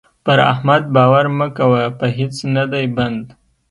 پر 0.25 0.37
احمد 0.51 0.83
باور 0.95 1.25
مه 1.37 1.47
کوه؛ 1.57 1.81
په 1.99 2.05
هيڅ 2.17 2.35
نه 2.55 2.63
دی 2.71 2.85
بند. 2.95 3.25